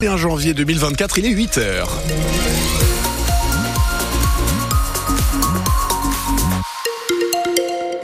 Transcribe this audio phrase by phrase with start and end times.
[0.00, 2.87] 1 janvier 2024, il est 8h.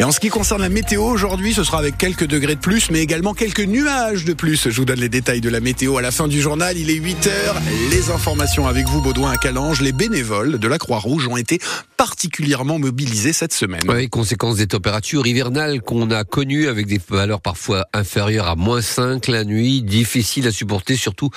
[0.05, 2.91] Et en ce qui concerne la météo, aujourd'hui, ce sera avec quelques degrés de plus,
[2.91, 4.69] mais également quelques nuages de plus.
[4.69, 6.77] Je vous donne les détails de la météo à la fin du journal.
[6.77, 7.57] Il est 8 heures.
[7.91, 9.81] Les informations avec vous, Baudouin à Calange.
[9.81, 11.59] Les bénévoles de la Croix-Rouge ont été
[11.97, 13.81] particulièrement mobilisés cette semaine.
[13.89, 18.83] Oui, conséquence des températures hivernales qu'on a connues avec des valeurs parfois inférieures à moins
[18.83, 21.31] 5 la nuit, difficile à supporter, surtout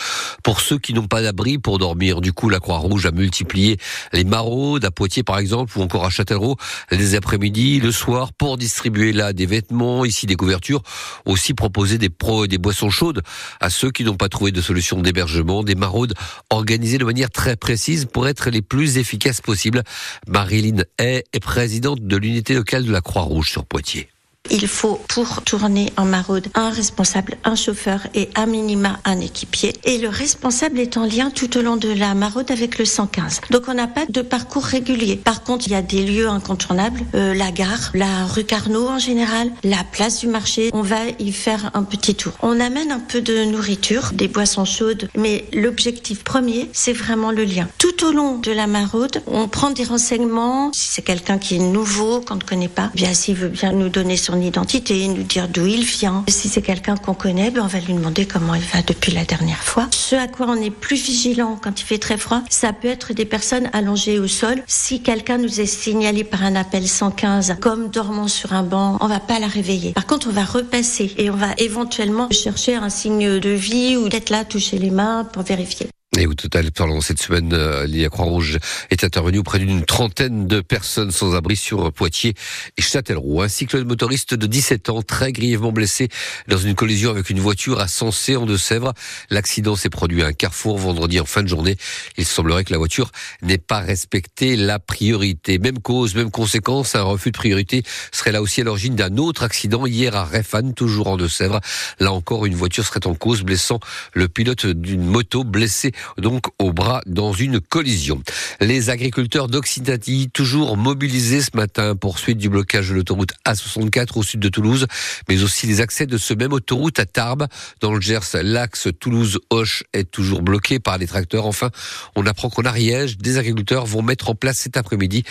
[0.43, 2.20] pour ceux qui n'ont pas d'abri pour dormir.
[2.20, 3.78] Du coup, la Croix-Rouge a multiplié
[4.11, 6.57] les maraudes à Poitiers, par exemple, ou encore à Châtellerault,
[6.92, 10.82] les après-midi, le soir, pour distribuer là des vêtements, ici des couvertures,
[11.25, 13.21] aussi proposer des, pro, des boissons chaudes
[13.60, 16.14] à ceux qui n'ont pas trouvé de solution d'hébergement, des maraudes
[16.50, 19.83] organisées de manière très précise pour être les plus efficaces possibles.
[20.28, 24.10] Marilyn Hay est présidente de l'unité locale de la Croix-Rouge sur Poitiers.
[24.50, 29.74] Il faut pour tourner en maraude un responsable, un chauffeur et à minima un équipier.
[29.83, 33.41] Et le responsable est en lien tout au long de la maraude avec le 115.
[33.52, 35.16] Donc on n'a pas de parcours régulier.
[35.16, 38.99] Par contre, il y a des lieux incontournables, euh, la gare, la rue Carnot en
[38.99, 40.69] général, la place du marché.
[40.73, 42.33] On va y faire un petit tour.
[42.41, 47.44] On amène un peu de nourriture, des boissons chaudes, mais l'objectif premier, c'est vraiment le
[47.44, 47.67] lien.
[47.77, 50.72] Tout au long de la maraude, on prend des renseignements.
[50.73, 53.89] Si c'est quelqu'un qui est nouveau, qu'on ne connaît pas, bien s'il veut bien nous
[53.89, 56.23] donner son identité, nous dire d'où il vient.
[56.27, 59.25] Si c'est quelqu'un qu'on connaît, ben on va lui demander comment il va depuis la
[59.25, 59.88] dernière fois.
[59.91, 63.13] Ce à quoi on est plus vigilant quand il fait très froid, ça peut être
[63.13, 64.63] des personnes allongées au sol.
[64.67, 69.07] Si quelqu'un nous est signalé par un appel 115 comme dormant sur un banc, on
[69.07, 69.94] va pas la réveiller.
[69.94, 74.09] Par contre, on va repasser et on va éventuellement chercher un signe de vie ou
[74.09, 75.88] d'être là, toucher les mains pour vérifier.
[76.17, 78.57] Et au total, pendant cette semaine, euh, la Croix-Rouge
[78.89, 82.33] est intervenue auprès d'une trentaine de personnes sans abri sur Poitiers
[82.75, 83.43] et Châtellerault.
[83.43, 86.09] Un cyclone motoriste de 17 ans, très grièvement blessé
[86.47, 88.95] dans une collision avec une voiture à Sensé en Deux-Sèvres.
[89.29, 91.77] L'accident s'est produit à un carrefour vendredi en fin de journée.
[92.17, 93.11] Il semblerait que la voiture
[93.43, 95.59] n'ait pas respecté la priorité.
[95.59, 99.44] Même cause, même conséquence, un refus de priorité serait là aussi à l'origine d'un autre
[99.44, 101.61] accident hier à Réfane, toujours en Deux-Sèvres.
[102.00, 103.79] Là encore, une voiture serait en cause, blessant
[104.13, 108.22] le pilote d'une moto blessé donc au bras dans une collision.
[108.59, 114.40] Les agriculteurs d'Occitanie, toujours mobilisés ce matin, poursuite du blocage de l'autoroute A64 au sud
[114.40, 114.88] de Toulouse,
[115.29, 117.47] mais aussi les accès de ce même autoroute à Tarbes.
[117.81, 121.45] Dans le Gers, l'axe Toulouse-Hoche est toujours bloqué par les tracteurs.
[121.45, 121.69] Enfin,
[122.16, 125.24] on apprend qu'en Ariège, des agriculteurs vont mettre en place cet après-midi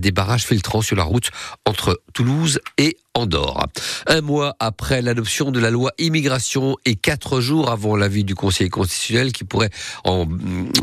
[0.00, 1.30] des barrages filtrants sur la route
[1.64, 3.68] entre Toulouse et Andorre.
[4.08, 8.68] Un mois après l'adoption de la loi immigration et quatre jours avant l'avis du Conseil
[8.68, 9.70] constitutionnel qui pourrait
[10.04, 10.26] en,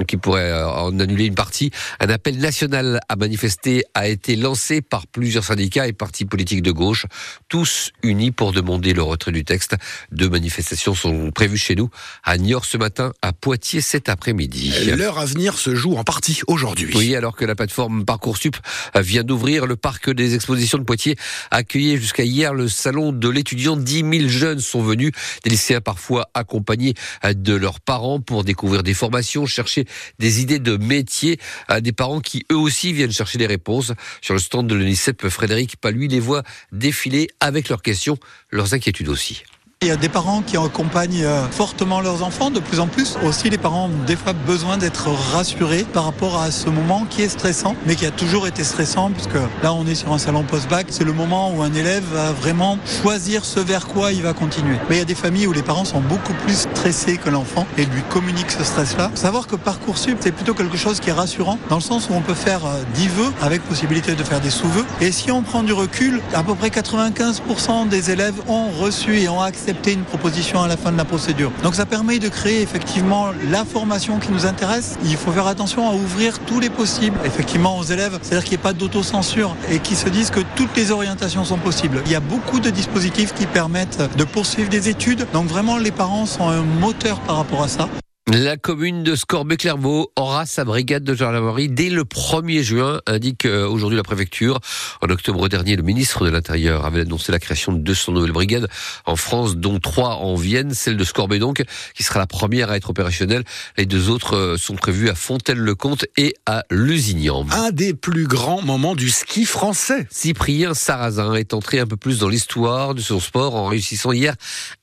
[0.08, 4.82] qui pourrait euh, en annuler une partie, un appel national à manifester a été lancé
[4.82, 7.06] par plusieurs syndicats et partis politiques de gauche,
[7.50, 9.76] tous unis pour demander le retrait du texte.
[10.12, 11.90] Deux manifestations sont prévues chez nous,
[12.24, 14.74] à Niort ce matin, à Poitiers cet après-midi.
[14.96, 16.94] L'heure à venir se joue en partie aujourd'hui.
[16.96, 18.56] Oui, alors que la plateforme Parcoursup
[18.96, 21.18] vient d'ouvrir, le parc des expositions de Poitiers
[21.50, 23.78] a accueilli hier le salon de l'étudiant.
[23.78, 25.12] 10 000 jeunes sont venus,
[25.44, 26.94] des lycéens parfois accompagnés
[27.24, 29.86] de leurs parents pour découvrir des formations, chercher
[30.20, 31.40] des idées de métier,
[31.82, 33.94] des parents qui eux aussi viennent chercher des réponses.
[34.22, 38.18] Sur le stand de l'UNICEF, Frédéric Paluy les voit défiler avec leurs questions,
[38.52, 39.44] leurs inquiétudes aussi.
[39.84, 43.18] Il y a des parents qui accompagnent euh, fortement leurs enfants de plus en plus.
[43.26, 47.24] Aussi, les parents ont des fois besoin d'être rassurés par rapport à ce moment qui
[47.24, 50.44] est stressant, mais qui a toujours été stressant, puisque là, on est sur un salon
[50.44, 50.86] post-bac.
[50.92, 54.76] C'est le moment où un élève va vraiment choisir ce vers quoi il va continuer.
[54.88, 57.66] Mais il y a des familles où les parents sont beaucoup plus stressés que l'enfant
[57.80, 59.10] et lui communiquent ce stress-là.
[59.16, 62.22] Savoir que Parcoursup, c'est plutôt quelque chose qui est rassurant, dans le sens où on
[62.22, 62.62] peut faire
[62.94, 64.86] 10 euh, vœux avec possibilité de faire des sous-vœux.
[65.02, 69.28] Et si on prend du recul, à peu près 95% des élèves ont reçu et
[69.28, 71.50] ont accepté une proposition à la fin de la procédure.
[71.64, 74.98] Donc ça permet de créer effectivement la formation qui nous intéresse.
[75.06, 78.62] Il faut faire attention à ouvrir tous les possibles effectivement aux élèves, c'est-à-dire qu'il n'y
[78.62, 82.02] ait pas d'autocensure et qu'ils se disent que toutes les orientations sont possibles.
[82.06, 85.26] Il y a beaucoup de dispositifs qui permettent de poursuivre des études.
[85.32, 87.88] Donc vraiment les parents sont un moteur par rapport à ça.
[88.34, 93.68] La commune de Scorbet-Clairvaux aura sa brigade de gendarmerie dès le 1er juin, indique euh,
[93.68, 94.62] aujourd'hui la préfecture.
[95.02, 98.70] En octobre dernier, le ministre de l'Intérieur avait annoncé la création de 200 nouvelles brigades
[99.06, 101.62] en France, dont trois en Vienne, celle de Scorbet donc,
[101.94, 103.44] qui sera la première à être opérationnelle.
[103.78, 107.46] Les deux autres euh, sont prévues à Fontaine-le-Comte et à Lusignan.
[107.52, 110.08] Un des plus grands moments du ski français.
[110.10, 114.36] Cyprien Sarrazin est entré un peu plus dans l'histoire de son sport en réussissant hier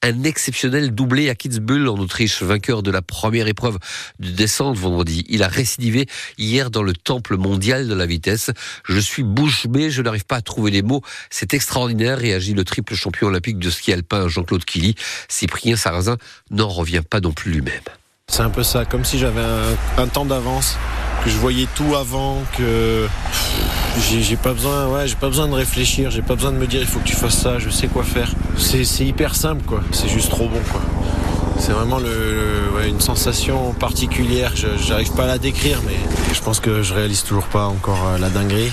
[0.02, 3.78] un exceptionnel doublé à Kitzbühel en Autriche, vainqueur de la première épreuve
[4.18, 5.24] de descente vendredi.
[5.28, 6.06] Il a récidivé
[6.38, 8.50] hier dans le temple mondial de la vitesse.
[8.88, 11.02] Je suis bouche bée, je n'arrive pas à trouver les mots.
[11.30, 14.94] C'est extraordinaire, réagit le triple champion olympique de ski alpin Jean-Claude Killy.
[15.28, 16.16] Cyprien Sarrazin
[16.50, 17.82] n'en revient pas non plus lui-même.
[18.30, 20.76] C'est un peu ça, comme si j'avais un, un temps d'avance,
[21.24, 23.08] que je voyais tout avant, que
[24.10, 26.80] j'ai pas besoin, ouais, j'ai pas besoin de réfléchir, j'ai pas besoin de me dire
[26.80, 28.32] il faut que tu fasses ça, je sais quoi faire.
[28.56, 30.82] C'est hyper simple quoi, c'est juste trop bon quoi.
[31.58, 31.98] C'est vraiment
[32.86, 35.96] une sensation particulière, j'arrive pas à la décrire, mais
[36.32, 38.72] je pense que je réalise toujours pas encore euh, la dinguerie.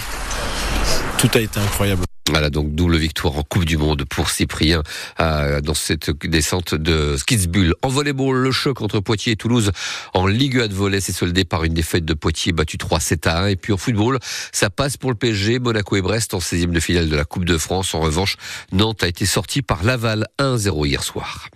[1.17, 2.03] Tout a été incroyable.
[2.29, 4.81] Voilà donc double victoire en Coupe du Monde pour Cyprien
[5.19, 7.75] euh, dans cette descente de Skidsbull.
[7.83, 9.71] En volleyball, le choc entre Poitiers et Toulouse
[10.13, 13.41] en Ligue 1 de volley s'est soldé par une défaite de Poitiers battue 3-7 à
[13.43, 13.47] 1.
[13.47, 14.17] Et puis en football,
[14.51, 17.45] ça passe pour le PSG, Monaco et Brest en 16e de finale de la Coupe
[17.45, 17.93] de France.
[17.93, 18.37] En revanche,
[18.71, 21.49] Nantes a été sorti par Laval 1-0 hier soir.